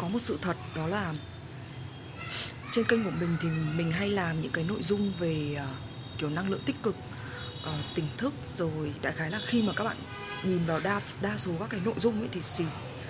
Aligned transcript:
có 0.00 0.08
một 0.08 0.18
sự 0.22 0.38
thật 0.42 0.56
đó 0.76 0.86
là 0.86 1.14
trên 2.72 2.84
kênh 2.84 3.04
của 3.04 3.10
mình 3.20 3.36
thì 3.40 3.48
mình 3.48 3.92
hay 3.92 4.08
làm 4.08 4.40
những 4.40 4.52
cái 4.52 4.64
nội 4.64 4.82
dung 4.82 5.12
về 5.18 5.56
uh, 5.56 6.18
kiểu 6.18 6.30
năng 6.30 6.50
lượng 6.50 6.60
tích 6.64 6.82
cực 6.82 6.96
uh, 7.62 7.94
tỉnh 7.94 8.06
thức 8.16 8.34
rồi 8.56 8.92
đại 9.02 9.12
khái 9.12 9.30
là 9.30 9.40
khi 9.46 9.62
mà 9.62 9.72
các 9.76 9.84
bạn 9.84 9.96
nhìn 10.44 10.64
vào 10.66 10.80
đa 10.80 11.00
đa 11.20 11.38
số 11.38 11.52
các 11.60 11.70
cái 11.70 11.80
nội 11.84 11.94
dung 11.98 12.20
ấy 12.20 12.28
thì 12.32 12.40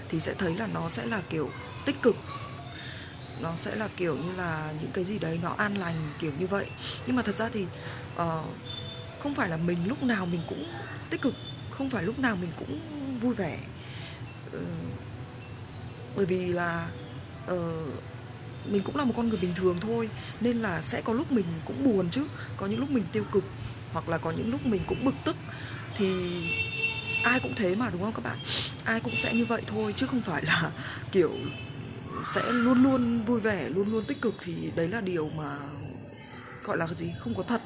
thì 0.08 0.21
sẽ 0.21 0.34
thấy 0.34 0.54
là 0.54 0.66
nó 0.66 0.88
sẽ 0.88 1.06
là 1.06 1.22
kiểu 1.30 1.50
tích 1.87 2.03
cực. 2.03 2.16
Nó 3.41 3.57
sẽ 3.57 3.75
là 3.75 3.88
kiểu 3.97 4.17
như 4.17 4.33
là 4.37 4.72
những 4.81 4.91
cái 4.93 5.04
gì 5.04 5.19
đấy 5.19 5.38
nó 5.43 5.54
an 5.59 5.75
lành 5.75 6.13
kiểu 6.19 6.33
như 6.38 6.47
vậy. 6.47 6.67
Nhưng 7.07 7.17
mà 7.17 7.22
thật 7.22 7.37
ra 7.37 7.49
thì 7.49 7.67
uh, 8.17 8.45
không 9.19 9.35
phải 9.35 9.49
là 9.49 9.57
mình 9.57 9.88
lúc 9.88 10.03
nào 10.03 10.27
mình 10.27 10.41
cũng 10.49 10.67
tích 11.11 11.22
cực 11.22 11.35
không 11.71 11.91
phải 11.91 12.04
lúc 12.04 12.19
nào 12.19 12.37
mình 12.37 12.51
cũng 12.57 12.81
vui 13.21 13.35
vẻ. 13.35 13.59
Uh, 14.57 14.63
bởi 16.20 16.27
vì 16.27 16.52
là 16.52 16.88
uh, 17.52 17.59
mình 18.66 18.83
cũng 18.83 18.97
là 18.97 19.05
một 19.05 19.15
con 19.16 19.28
người 19.28 19.38
bình 19.42 19.55
thường 19.55 19.77
thôi 19.80 20.11
nên 20.41 20.56
là 20.56 20.83
sẽ 20.83 21.01
có 21.01 21.12
lúc 21.12 21.33
mình 21.33 21.45
cũng 21.65 21.84
buồn 21.84 22.11
chứ. 22.11 22.24
Có 22.56 22.66
những 22.66 22.80
lúc 22.80 22.91
mình 22.91 23.05
tiêu 23.12 23.24
cực 23.33 23.45
hoặc 23.92 24.09
là 24.09 24.19
có 24.19 24.30
những 24.30 24.51
lúc 24.51 24.66
mình 24.66 24.83
cũng 24.87 25.05
bực 25.05 25.14
tức. 25.25 25.37
Thì 25.97 26.12
ai 27.25 27.41
cũng 27.41 27.52
thế 27.56 27.75
mà 27.75 27.91
đúng 27.92 28.02
không 28.02 28.12
các 28.12 28.25
bạn? 28.25 28.38
Ai 28.84 29.01
cũng 29.01 29.14
sẽ 29.14 29.34
như 29.34 29.45
vậy 29.45 29.62
thôi 29.66 29.95
chứ 29.97 30.06
không 30.06 30.20
phải 30.20 30.42
là 30.45 30.70
kiểu 31.12 31.30
sẽ 32.27 32.42
luôn 32.52 32.83
luôn 32.83 33.25
vui 33.25 33.41
vẻ 33.41 33.69
luôn 33.69 33.92
luôn 33.92 34.05
tích 34.05 34.23
cực. 34.23 34.34
Thì 34.41 34.70
đấy 34.77 34.89
là 34.89 35.00
điều 35.00 35.30
mà 35.37 35.56
gọi 36.62 36.77
là 36.77 36.87
cái 36.87 36.97
gì? 36.97 37.12
Không 37.19 37.34
có 37.34 37.42
thật. 37.42 37.61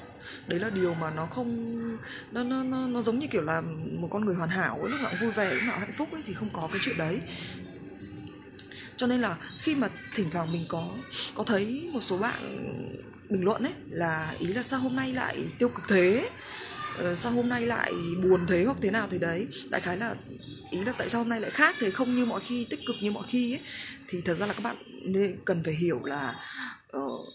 Đấy 0.46 0.60
là 0.60 0.70
điều 0.70 0.94
mà 0.94 1.10
nó 1.10 1.26
không 1.26 1.80
nó 2.32 2.42
nó 2.42 2.62
nó, 2.62 2.86
nó 2.86 3.02
giống 3.02 3.18
như 3.18 3.26
kiểu 3.26 3.42
là 3.42 3.62
một 4.00 4.08
con 4.10 4.24
người 4.24 4.34
hoàn 4.34 4.50
hảo 4.50 4.78
ấy 4.82 4.90
lúc 4.90 5.00
nào 5.00 5.10
cũng 5.10 5.20
vui 5.20 5.30
vẻ 5.30 5.54
lúc 5.54 5.62
nào 5.62 5.78
hạnh 5.78 5.92
phúc 5.92 6.08
ấy 6.12 6.22
thì 6.26 6.34
không 6.34 6.48
có 6.52 6.68
cái 6.72 6.78
chuyện 6.82 6.98
đấy 6.98 7.20
cho 9.04 9.08
nên 9.08 9.20
là 9.20 9.36
khi 9.58 9.74
mà 9.74 9.88
thỉnh 10.14 10.30
thoảng 10.30 10.52
mình 10.52 10.64
có 10.68 10.96
có 11.34 11.44
thấy 11.44 11.90
một 11.92 12.00
số 12.00 12.18
bạn 12.18 12.40
bình 13.30 13.44
luận 13.44 13.62
ấy 13.62 13.72
là 13.88 14.36
ý 14.38 14.46
là 14.46 14.62
sao 14.62 14.80
hôm 14.80 14.96
nay 14.96 15.12
lại 15.12 15.44
tiêu 15.58 15.68
cực 15.68 15.84
thế? 15.88 16.30
Ờ, 16.98 17.14
sao 17.14 17.32
hôm 17.32 17.48
nay 17.48 17.66
lại 17.66 17.92
buồn 18.22 18.40
thế 18.48 18.64
hoặc 18.64 18.76
thế 18.82 18.90
nào 18.90 19.08
thì 19.10 19.18
đấy. 19.18 19.46
Đại 19.70 19.80
khái 19.80 19.96
là 19.96 20.14
ý 20.70 20.84
là 20.84 20.92
tại 20.92 21.08
sao 21.08 21.20
hôm 21.20 21.28
nay 21.28 21.40
lại 21.40 21.50
khác 21.50 21.76
thế 21.80 21.90
không 21.90 22.14
như 22.14 22.26
mọi 22.26 22.40
khi 22.40 22.66
tích 22.70 22.80
cực 22.86 22.96
như 23.00 23.10
mọi 23.10 23.26
khi 23.28 23.54
ấy. 23.54 23.60
Thì 24.08 24.20
thật 24.20 24.34
ra 24.34 24.46
là 24.46 24.52
các 24.52 24.62
bạn 24.62 24.76
nên 25.02 25.38
cần 25.44 25.64
phải 25.64 25.74
hiểu 25.74 26.04
là 26.04 26.34
uh, 26.96 27.28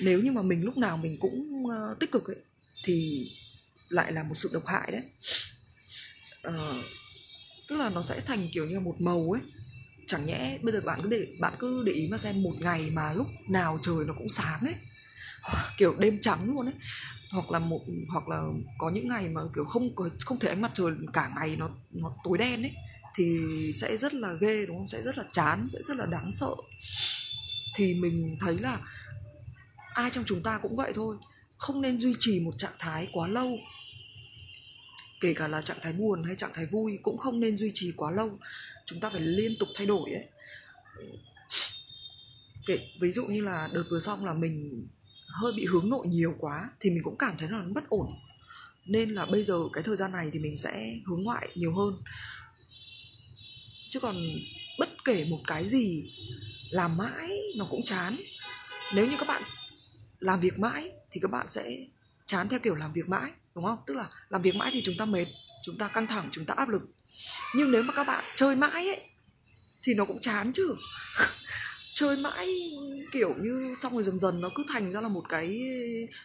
nếu 0.00 0.20
như 0.20 0.32
mà 0.32 0.42
mình 0.42 0.64
lúc 0.64 0.76
nào 0.76 0.96
mình 0.96 1.16
cũng 1.20 1.64
uh, 1.64 1.98
tích 2.00 2.12
cực 2.12 2.26
ấy 2.26 2.36
thì 2.84 3.28
lại 3.88 4.12
là 4.12 4.22
một 4.22 4.34
sự 4.34 4.50
độc 4.52 4.66
hại 4.66 4.92
đấy. 4.92 5.02
Uh, 6.48 6.84
tức 7.68 7.76
là 7.76 7.90
nó 7.90 8.02
sẽ 8.02 8.20
thành 8.20 8.48
kiểu 8.52 8.66
như 8.66 8.80
một 8.80 8.94
màu 8.98 9.30
ấy 9.34 9.42
chẳng 10.06 10.26
nhẽ 10.26 10.58
bây 10.62 10.72
giờ 10.72 10.80
bạn 10.84 11.00
cứ 11.02 11.08
để, 11.08 11.26
bạn 11.40 11.52
cứ 11.58 11.82
để 11.86 11.92
ý 11.92 12.08
mà 12.10 12.18
xem 12.18 12.42
một 12.42 12.54
ngày 12.60 12.90
mà 12.92 13.12
lúc 13.12 13.26
nào 13.48 13.78
trời 13.82 14.04
nó 14.06 14.14
cũng 14.18 14.28
sáng 14.28 14.60
ấy. 14.60 14.74
Kiểu 15.78 15.94
đêm 15.98 16.18
trắng 16.20 16.46
luôn 16.46 16.66
ấy. 16.66 16.74
Hoặc 17.30 17.50
là 17.50 17.58
một, 17.58 17.80
hoặc 18.08 18.28
là 18.28 18.42
có 18.78 18.90
những 18.90 19.08
ngày 19.08 19.28
mà 19.28 19.40
kiểu 19.54 19.64
không 19.64 19.94
không 20.24 20.38
thể 20.38 20.48
ánh 20.48 20.60
mặt 20.60 20.70
trời 20.74 20.92
cả 21.12 21.30
ngày 21.36 21.56
nó 21.58 21.70
nó 21.90 22.12
tối 22.24 22.38
đen 22.38 22.62
ấy, 22.62 22.72
thì 23.14 23.38
sẽ 23.74 23.96
rất 23.96 24.14
là 24.14 24.32
ghê, 24.40 24.66
đúng 24.66 24.76
không? 24.76 24.88
Sẽ 24.88 25.02
rất 25.02 25.18
là 25.18 25.24
chán, 25.32 25.66
sẽ 25.68 25.78
rất 25.82 25.96
là 25.96 26.06
đáng 26.06 26.32
sợ. 26.32 26.54
Thì 27.74 27.94
mình 27.94 28.36
thấy 28.40 28.58
là 28.58 28.80
ai 29.94 30.10
trong 30.10 30.24
chúng 30.24 30.42
ta 30.42 30.58
cũng 30.58 30.76
vậy 30.76 30.92
thôi. 30.94 31.16
Không 31.56 31.80
nên 31.80 31.98
duy 31.98 32.14
trì 32.18 32.40
một 32.40 32.52
trạng 32.58 32.72
thái 32.78 33.08
quá 33.12 33.28
lâu 33.28 33.58
kể 35.26 35.34
cả 35.34 35.48
là 35.48 35.62
trạng 35.62 35.78
thái 35.82 35.92
buồn 35.92 36.24
hay 36.24 36.36
trạng 36.36 36.50
thái 36.54 36.66
vui 36.66 36.98
cũng 37.02 37.18
không 37.18 37.40
nên 37.40 37.56
duy 37.56 37.70
trì 37.74 37.92
quá 37.96 38.10
lâu. 38.10 38.38
Chúng 38.84 39.00
ta 39.00 39.10
phải 39.10 39.20
liên 39.20 39.58
tục 39.58 39.68
thay 39.74 39.86
đổi 39.86 40.10
ấy. 40.10 40.24
Kể, 42.66 42.78
ví 43.00 43.10
dụ 43.10 43.26
như 43.26 43.40
là 43.40 43.68
đợt 43.72 43.82
vừa 43.90 43.98
xong 43.98 44.24
là 44.24 44.34
mình 44.34 44.86
hơi 45.26 45.52
bị 45.52 45.64
hướng 45.64 45.90
nội 45.90 46.06
nhiều 46.06 46.34
quá 46.38 46.70
thì 46.80 46.90
mình 46.90 47.02
cũng 47.02 47.18
cảm 47.18 47.34
thấy 47.38 47.48
là 47.48 47.58
nó 47.58 47.72
bất 47.74 47.88
ổn. 47.88 48.06
Nên 48.84 49.10
là 49.10 49.26
bây 49.26 49.44
giờ 49.44 49.58
cái 49.72 49.84
thời 49.84 49.96
gian 49.96 50.12
này 50.12 50.30
thì 50.32 50.38
mình 50.38 50.56
sẽ 50.56 50.94
hướng 51.06 51.22
ngoại 51.22 51.48
nhiều 51.54 51.74
hơn. 51.74 51.94
Chứ 53.90 54.00
còn 54.00 54.16
bất 54.78 54.88
kể 55.04 55.24
một 55.24 55.40
cái 55.46 55.66
gì 55.66 56.12
làm 56.70 56.96
mãi 56.96 57.30
nó 57.56 57.66
cũng 57.70 57.84
chán. 57.84 58.16
Nếu 58.94 59.10
như 59.10 59.16
các 59.18 59.28
bạn 59.28 59.42
làm 60.18 60.40
việc 60.40 60.58
mãi 60.58 60.90
thì 61.10 61.20
các 61.20 61.30
bạn 61.30 61.48
sẽ 61.48 61.76
chán 62.26 62.48
theo 62.48 62.60
kiểu 62.60 62.74
làm 62.74 62.92
việc 62.92 63.08
mãi 63.08 63.30
đúng 63.56 63.64
không? 63.64 63.78
Tức 63.86 63.94
là 63.94 64.08
làm 64.28 64.42
việc 64.42 64.56
mãi 64.56 64.70
thì 64.72 64.82
chúng 64.84 64.94
ta 64.98 65.04
mệt 65.04 65.26
chúng 65.62 65.78
ta 65.78 65.88
căng 65.88 66.06
thẳng 66.06 66.28
chúng 66.32 66.44
ta 66.44 66.54
áp 66.56 66.68
lực. 66.68 66.82
Nhưng 67.54 67.70
nếu 67.70 67.82
mà 67.82 67.94
các 67.96 68.04
bạn 68.04 68.24
chơi 68.36 68.56
mãi 68.56 68.88
ấy 68.88 69.00
thì 69.82 69.94
nó 69.94 70.04
cũng 70.04 70.20
chán 70.20 70.52
chứ. 70.52 70.76
Chơi 71.94 72.16
mãi 72.16 72.70
kiểu 73.12 73.34
như 73.40 73.74
xong 73.76 73.94
rồi 73.94 74.02
dần 74.02 74.20
dần 74.20 74.40
nó 74.40 74.50
cứ 74.54 74.64
thành 74.68 74.92
ra 74.92 75.00
là 75.00 75.08
một 75.08 75.24
cái 75.28 75.62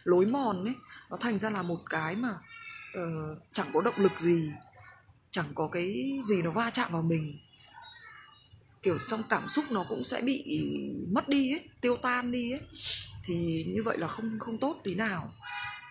lối 0.04 0.26
mòn 0.26 0.64
ấy. 0.64 0.74
Nó 1.10 1.16
thành 1.16 1.38
ra 1.38 1.50
là 1.50 1.62
một 1.62 1.80
cái 1.90 2.16
mà 2.16 2.30
uh, 2.98 3.38
chẳng 3.52 3.66
có 3.72 3.80
động 3.80 3.94
lực 3.96 4.20
gì 4.20 4.50
chẳng 5.30 5.46
có 5.54 5.68
cái 5.68 6.20
gì 6.24 6.42
nó 6.42 6.50
va 6.50 6.70
chạm 6.70 6.92
vào 6.92 7.02
mình. 7.02 7.38
Kiểu 8.82 8.98
xong 8.98 9.22
cảm 9.28 9.48
xúc 9.48 9.64
nó 9.70 9.86
cũng 9.88 10.04
sẽ 10.04 10.20
bị 10.20 10.60
mất 11.10 11.28
đi 11.28 11.52
ấy 11.52 11.68
tiêu 11.80 11.96
tan 11.96 12.32
đi 12.32 12.52
ấy. 12.52 12.60
Thì 13.24 13.64
như 13.68 13.82
vậy 13.82 13.98
là 13.98 14.08
không 14.08 14.38
không 14.38 14.58
tốt 14.58 14.80
tí 14.84 14.94
nào 14.94 15.32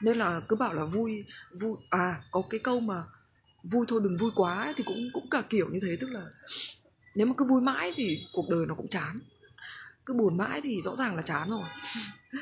nên 0.02 0.18
là 0.18 0.42
cứ 0.48 0.56
bảo 0.56 0.74
là 0.74 0.86
vui 0.86 1.26
vui. 1.52 1.78
À 1.90 2.24
có 2.32 2.44
cái 2.50 2.60
câu 2.60 2.80
mà 2.80 3.04
vui 3.64 3.86
thôi 3.88 4.02
đừng 4.04 4.18
vui 4.18 4.32
quá 4.36 4.64
ấy, 4.64 4.74
thì 4.78 4.84
cũng 4.84 5.10
cũng 5.14 5.30
cả 5.30 5.42
kiểu 5.50 5.70
như 5.72 5.80
thế. 5.82 5.98
Tức 6.00 6.10
là 6.10 6.26
nếu 7.16 7.28
mà 7.28 7.34
cứ 7.38 7.46
vui 7.46 7.62
mãi 7.62 7.94
thì 7.96 8.26
cuộc 8.34 8.50
đời 8.50 8.66
nó 8.66 8.76
cũng 8.76 8.88
chán. 8.88 9.20
Cứ 10.06 10.14
buồn 10.14 10.38
mãi 10.38 10.62
thì 10.64 10.82
rõ 10.82 10.96
ràng 10.96 11.16
là 11.16 11.22
chán 11.22 11.50
rồi. 11.50 11.68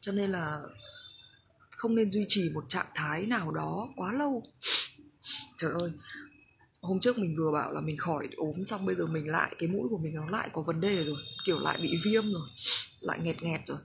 Cho 0.00 0.12
nên 0.12 0.30
là 0.30 0.62
không 1.70 1.94
nên 1.94 2.10
duy 2.10 2.24
trì 2.28 2.50
một 2.54 2.64
trạng 2.68 2.90
thái 2.94 3.26
nào 3.26 3.52
đó 3.52 3.88
quá 3.96 4.12
lâu. 4.12 4.42
Trời 5.56 5.72
ơi 5.72 5.90
hôm 6.84 7.00
trước 7.00 7.18
mình 7.18 7.34
vừa 7.38 7.50
bảo 7.52 7.72
là 7.72 7.80
mình 7.80 7.96
khỏi 7.96 8.28
ốm 8.36 8.64
xong 8.64 8.86
bây 8.86 8.94
giờ 8.94 9.06
mình 9.06 9.28
lại 9.28 9.54
cái 9.58 9.68
mũi 9.68 9.88
của 9.90 9.98
mình 9.98 10.14
nó 10.14 10.28
lại 10.28 10.48
có 10.52 10.62
vấn 10.62 10.80
đề 10.80 11.04
rồi 11.04 11.16
kiểu 11.44 11.58
lại 11.58 11.78
bị 11.82 11.98
viêm 12.04 12.24
rồi 12.32 12.48
lại 13.00 13.18
nghẹt 13.22 13.42
nghẹt 13.42 13.60
rồi 13.66 13.78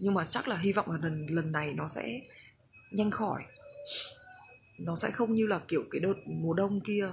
nhưng 0.00 0.14
mà 0.14 0.26
chắc 0.30 0.48
là 0.48 0.56
hy 0.56 0.72
vọng 0.72 0.90
là 0.90 0.98
lần 1.02 1.26
lần 1.30 1.52
này 1.52 1.74
nó 1.74 1.88
sẽ 1.88 2.20
nhanh 2.90 3.10
khỏi. 3.10 3.42
Nó 4.78 4.96
sẽ 4.96 5.10
không 5.10 5.34
như 5.34 5.46
là 5.46 5.60
kiểu 5.68 5.84
cái 5.90 6.00
đợt 6.00 6.14
mùa 6.26 6.54
đông 6.54 6.80
kia. 6.80 7.08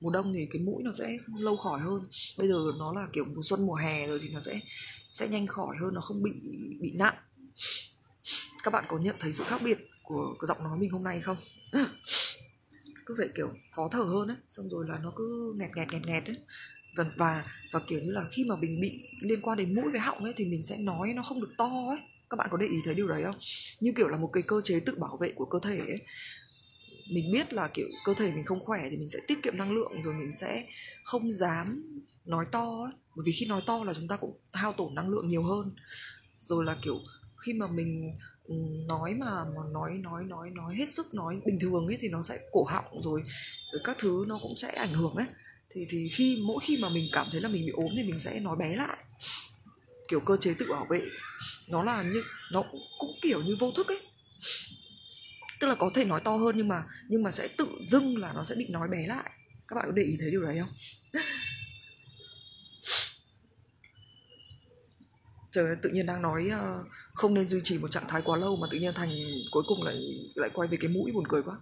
Mùa 0.00 0.10
đông 0.10 0.32
thì 0.32 0.46
cái 0.50 0.62
mũi 0.62 0.82
nó 0.82 0.92
sẽ 0.92 1.18
lâu 1.36 1.56
khỏi 1.56 1.80
hơn. 1.80 2.02
Bây 2.38 2.48
giờ 2.48 2.58
nó 2.78 2.92
là 2.92 3.08
kiểu 3.12 3.24
mùa 3.24 3.42
xuân 3.42 3.66
mùa 3.66 3.74
hè 3.74 4.06
rồi 4.06 4.18
thì 4.22 4.28
nó 4.28 4.40
sẽ 4.40 4.60
sẽ 5.10 5.28
nhanh 5.28 5.46
khỏi 5.46 5.76
hơn 5.80 5.94
nó 5.94 6.00
không 6.00 6.22
bị 6.22 6.32
bị 6.80 6.92
nặng. 6.94 7.14
Các 8.62 8.70
bạn 8.72 8.84
có 8.88 8.98
nhận 8.98 9.16
thấy 9.18 9.32
sự 9.32 9.44
khác 9.44 9.60
biệt 9.64 9.78
của, 10.02 10.34
của 10.38 10.46
giọng 10.46 10.64
nói 10.64 10.78
mình 10.78 10.90
hôm 10.90 11.04
nay 11.04 11.20
không? 11.20 11.36
Cứ 13.06 13.14
vậy 13.18 13.28
kiểu 13.34 13.50
khó 13.70 13.88
thở 13.92 14.02
hơn 14.02 14.28
ấy 14.28 14.36
xong 14.48 14.68
rồi 14.68 14.86
là 14.88 14.98
nó 15.02 15.12
cứ 15.16 15.54
nghẹt 15.56 15.70
nghẹt 15.76 15.88
nghẹt 15.92 16.06
nghẹt 16.06 16.26
ấy 16.26 16.36
và 16.96 17.04
và 17.16 17.44
và 17.72 17.80
kiểu 17.86 18.00
như 18.00 18.12
là 18.12 18.24
khi 18.30 18.44
mà 18.44 18.56
mình 18.56 18.80
bị 18.80 19.08
liên 19.20 19.40
quan 19.40 19.58
đến 19.58 19.74
mũi 19.74 19.90
với 19.90 20.00
họng 20.00 20.24
ấy 20.24 20.32
thì 20.36 20.44
mình 20.44 20.62
sẽ 20.62 20.76
nói 20.76 21.12
nó 21.16 21.22
không 21.22 21.40
được 21.40 21.52
to 21.58 21.70
ấy 21.88 21.98
các 22.32 22.36
bạn 22.36 22.48
có 22.50 22.56
để 22.56 22.66
ý 22.66 22.76
thấy 22.84 22.94
điều 22.94 23.08
đấy 23.08 23.22
không? 23.24 23.34
Như 23.80 23.92
kiểu 23.96 24.08
là 24.08 24.16
một 24.16 24.30
cái 24.32 24.42
cơ 24.42 24.60
chế 24.64 24.80
tự 24.80 24.94
bảo 24.98 25.16
vệ 25.20 25.32
của 25.34 25.44
cơ 25.44 25.58
thể 25.62 25.78
ấy. 25.78 26.00
Mình 27.12 27.32
biết 27.32 27.52
là 27.52 27.68
kiểu 27.74 27.86
cơ 28.04 28.14
thể 28.14 28.32
mình 28.32 28.44
không 28.44 28.64
khỏe 28.64 28.80
thì 28.90 28.96
mình 28.96 29.08
sẽ 29.08 29.18
tiết 29.28 29.42
kiệm 29.42 29.56
năng 29.56 29.72
lượng 29.72 30.02
rồi 30.02 30.14
mình 30.14 30.32
sẽ 30.32 30.66
không 31.04 31.32
dám 31.32 31.82
nói 32.24 32.44
to 32.52 32.84
ấy. 32.84 32.92
bởi 33.16 33.24
vì 33.26 33.32
khi 33.32 33.46
nói 33.46 33.62
to 33.66 33.84
là 33.84 33.94
chúng 33.94 34.08
ta 34.08 34.16
cũng 34.16 34.38
hao 34.52 34.72
tổn 34.72 34.94
năng 34.94 35.08
lượng 35.08 35.28
nhiều 35.28 35.42
hơn. 35.42 35.74
Rồi 36.38 36.64
là 36.64 36.76
kiểu 36.82 36.98
khi 37.36 37.52
mà 37.52 37.66
mình 37.66 38.18
ừ, 38.44 38.54
nói 38.86 39.14
mà 39.14 39.44
mà 39.44 39.62
nói 39.72 39.90
nói 40.02 40.24
nói 40.24 40.50
nói 40.50 40.76
hết 40.76 40.88
sức 40.88 41.14
nói 41.14 41.40
bình 41.46 41.58
thường 41.60 41.86
ấy 41.86 41.98
thì 42.00 42.08
nó 42.08 42.22
sẽ 42.22 42.38
cổ 42.52 42.64
họng 42.64 43.02
rồi, 43.02 43.22
rồi 43.72 43.80
các 43.84 43.96
thứ 43.98 44.24
nó 44.28 44.38
cũng 44.42 44.56
sẽ 44.56 44.68
ảnh 44.68 44.92
hưởng 44.92 45.14
ấy. 45.14 45.26
Thì 45.70 45.86
thì 45.88 46.08
khi 46.08 46.42
mỗi 46.46 46.58
khi 46.62 46.78
mà 46.82 46.88
mình 46.88 47.08
cảm 47.12 47.26
thấy 47.32 47.40
là 47.40 47.48
mình 47.48 47.66
bị 47.66 47.72
ốm 47.72 47.88
thì 47.96 48.02
mình 48.02 48.18
sẽ 48.18 48.40
nói 48.40 48.56
bé 48.56 48.76
lại 48.76 48.96
kiểu 50.12 50.20
cơ 50.20 50.36
chế 50.36 50.54
tự 50.54 50.66
bảo 50.70 50.86
vệ 50.90 51.02
nó 51.68 51.82
là 51.82 52.02
như 52.02 52.22
nó 52.52 52.64
cũng 52.98 53.18
kiểu 53.22 53.42
như 53.42 53.56
vô 53.60 53.72
thức 53.72 53.88
ấy. 53.88 54.00
Tức 55.60 55.66
là 55.66 55.74
có 55.74 55.90
thể 55.94 56.04
nói 56.04 56.20
to 56.24 56.36
hơn 56.36 56.56
nhưng 56.56 56.68
mà 56.68 56.84
nhưng 57.08 57.22
mà 57.22 57.30
sẽ 57.30 57.48
tự 57.48 57.68
dưng 57.88 58.16
là 58.16 58.32
nó 58.32 58.44
sẽ 58.44 58.54
bị 58.54 58.68
nói 58.68 58.88
bé 58.88 59.06
lại. 59.06 59.30
Các 59.68 59.76
bạn 59.76 59.84
có 59.86 59.92
để 59.92 60.02
ý 60.02 60.16
thấy 60.20 60.30
điều 60.30 60.42
đấy 60.42 60.58
không? 60.60 60.68
Trời 65.52 65.66
ơi, 65.66 65.76
tự 65.82 65.90
nhiên 65.90 66.06
đang 66.06 66.22
nói 66.22 66.50
uh, 66.54 66.86
không 67.14 67.34
nên 67.34 67.48
duy 67.48 67.60
trì 67.62 67.78
một 67.78 67.90
trạng 67.90 68.08
thái 68.08 68.22
quá 68.22 68.36
lâu 68.36 68.56
mà 68.56 68.66
tự 68.70 68.78
nhiên 68.78 68.94
thành 68.94 69.10
cuối 69.50 69.62
cùng 69.66 69.82
lại 69.82 69.96
lại 70.34 70.50
quay 70.54 70.68
về 70.68 70.78
cái 70.80 70.90
mũi 70.90 71.12
buồn 71.12 71.24
cười 71.28 71.42
quá. 71.42 71.58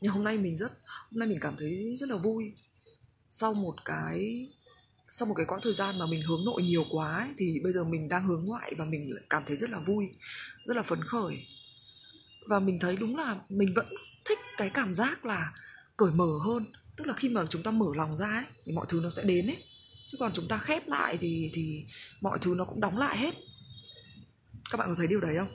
Nhưng 0.00 0.12
hôm 0.12 0.24
nay 0.24 0.38
mình 0.38 0.56
rất 0.56 0.72
hôm 1.10 1.18
nay 1.18 1.28
mình 1.28 1.38
cảm 1.40 1.54
thấy 1.58 1.96
rất 1.98 2.08
là 2.08 2.16
vui. 2.16 2.52
Sau 3.30 3.54
một 3.54 3.74
cái 3.84 4.48
sau 5.10 5.28
một 5.28 5.34
cái 5.34 5.46
quãng 5.46 5.60
thời 5.62 5.74
gian 5.74 5.98
mà 5.98 6.06
mình 6.06 6.22
hướng 6.22 6.44
nội 6.44 6.62
nhiều 6.62 6.84
quá 6.90 7.16
ấy, 7.16 7.28
thì 7.38 7.60
bây 7.62 7.72
giờ 7.72 7.84
mình 7.84 8.08
đang 8.08 8.26
hướng 8.26 8.44
ngoại 8.44 8.74
và 8.78 8.84
mình 8.84 9.10
cảm 9.30 9.42
thấy 9.46 9.56
rất 9.56 9.70
là 9.70 9.78
vui 9.78 10.10
rất 10.64 10.76
là 10.76 10.82
phấn 10.82 11.04
khởi. 11.04 11.36
Và 12.46 12.58
mình 12.58 12.78
thấy 12.78 12.96
đúng 13.00 13.16
là 13.16 13.36
mình 13.48 13.74
vẫn 13.74 13.86
thích 14.24 14.38
cái 14.56 14.70
cảm 14.70 14.94
giác 14.94 15.24
là 15.24 15.52
cởi 15.96 16.12
mở 16.12 16.38
hơn. 16.44 16.64
Tức 16.96 17.06
là 17.06 17.14
khi 17.14 17.28
mà 17.28 17.46
chúng 17.46 17.62
ta 17.62 17.70
mở 17.70 17.86
lòng 17.96 18.16
ra 18.16 18.26
ấy 18.26 18.44
thì 18.64 18.72
mọi 18.72 18.86
thứ 18.88 19.00
nó 19.02 19.10
sẽ 19.10 19.22
đến 19.22 19.46
ấy. 19.46 19.64
Chứ 20.10 20.16
còn 20.20 20.32
chúng 20.34 20.48
ta 20.48 20.58
khép 20.58 20.88
lại 20.88 21.18
thì 21.20 21.50
thì 21.52 21.84
mọi 22.20 22.38
thứ 22.42 22.54
nó 22.58 22.64
cũng 22.64 22.80
đóng 22.80 22.98
lại 22.98 23.18
hết. 23.18 23.34
Các 24.70 24.78
bạn 24.78 24.88
có 24.88 24.94
thấy 24.96 25.06
điều 25.06 25.20
đấy 25.20 25.36
không? 25.36 25.48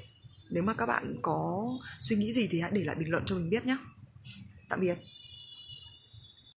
Nếu 0.49 0.63
mà 0.63 0.73
các 0.73 0.85
bạn 0.85 1.15
có 1.21 1.67
suy 1.99 2.15
nghĩ 2.15 2.33
gì 2.33 2.47
thì 2.51 2.59
hãy 2.59 2.71
để 2.73 2.83
lại 2.83 2.95
bình 2.95 3.11
luận 3.11 3.23
cho 3.25 3.35
mình 3.35 3.49
biết 3.49 3.65
nhé 3.65 3.77
tạm 4.69 4.79
biệt. 4.79 4.97